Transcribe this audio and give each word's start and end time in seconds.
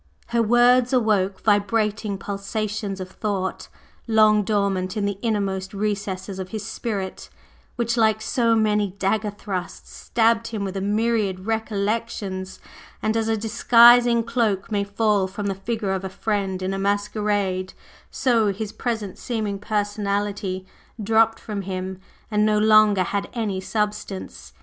Her 0.29 0.41
words 0.41 0.93
awoke 0.93 1.41
vibrating 1.41 2.17
pulsations 2.17 2.99
of 2.99 3.11
thought, 3.11 3.67
long 4.07 4.41
dormant 4.41 4.97
in 4.97 5.05
the 5.05 5.19
innermost 5.21 5.75
recesses 5.75 6.39
of 6.39 6.49
his 6.49 6.65
spirit, 6.65 7.29
which, 7.75 7.97
like 7.97 8.19
so 8.19 8.55
many 8.55 8.95
dagger 8.97 9.29
thrusts, 9.29 9.91
stabbed 9.93 10.47
him 10.47 10.63
with 10.63 10.75
a 10.75 10.81
myriad 10.81 11.45
recollections; 11.45 12.59
and 13.03 13.15
as 13.15 13.27
a 13.27 13.37
disguising 13.37 14.23
cloak 14.23 14.71
may 14.71 14.83
fall 14.83 15.27
from 15.27 15.45
the 15.45 15.53
figure 15.53 15.91
of 15.91 16.03
a 16.03 16.09
friend 16.09 16.63
in 16.63 16.73
a 16.73 16.79
masquerade, 16.79 17.73
so 18.09 18.47
his 18.51 18.71
present 18.73 19.19
seeming 19.19 19.59
personality 19.59 20.65
dropped 21.03 21.39
from 21.39 21.61
him 21.61 21.99
and 22.31 22.43
no 22.43 22.57
longer 22.57 23.03
had 23.03 23.29
any 23.35 23.61
substance. 23.61 24.51